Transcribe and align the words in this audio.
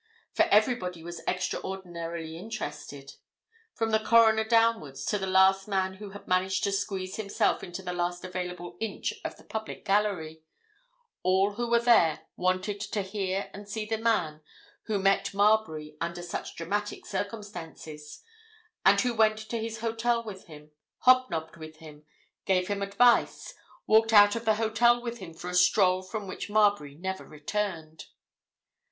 For 0.33 0.45
everybody 0.45 1.03
was 1.03 1.21
extraordinarily 1.27 2.35
interested; 2.35 3.13
from 3.75 3.91
the 3.91 3.99
Coroner 3.99 4.43
downwards 4.45 5.05
to 5.05 5.19
the 5.19 5.27
last 5.27 5.67
man 5.67 5.97
who 5.97 6.09
had 6.09 6.27
managed 6.27 6.63
to 6.63 6.71
squeeze 6.71 7.17
himself 7.17 7.63
into 7.63 7.83
the 7.83 7.93
last 7.93 8.25
available 8.25 8.77
inch 8.81 9.13
of 9.23 9.37
the 9.37 9.43
public 9.43 9.85
gallery, 9.85 10.41
all 11.21 11.51
who 11.53 11.69
were 11.69 11.79
there 11.79 12.21
wanted 12.35 12.79
to 12.81 13.03
hear 13.03 13.51
and 13.53 13.69
see 13.69 13.85
the 13.85 13.99
man 13.99 14.41
who 14.87 14.97
met 14.97 15.35
Marbury 15.35 15.97
under 16.01 16.23
such 16.23 16.55
dramatic 16.55 17.05
circumstances, 17.05 18.23
and 18.83 18.99
who 19.01 19.13
went 19.13 19.37
to 19.37 19.59
his 19.61 19.81
hotel 19.81 20.23
with 20.23 20.45
him, 20.47 20.71
hobnobbed 21.01 21.57
with 21.57 21.75
him, 21.75 22.05
gave 22.47 22.69
him 22.69 22.81
advice, 22.81 23.53
walked 23.85 24.13
out 24.13 24.35
of 24.35 24.45
the 24.45 24.55
hotel 24.55 24.99
with 24.99 25.19
him 25.19 25.31
for 25.35 25.47
a 25.47 25.53
stroll 25.53 26.01
from 26.01 26.25
which 26.25 26.49
Marbury 26.49 26.95
never 26.95 27.23
returned. 27.23 28.05